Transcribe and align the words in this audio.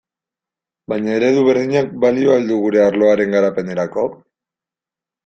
Baina 0.93 1.11
eredu 1.17 1.43
berdinak 1.47 1.91
balio 2.05 2.31
al 2.37 2.47
du 2.53 2.57
gure 2.63 2.81
arloaren 2.87 3.37
garapenerako? 3.37 4.07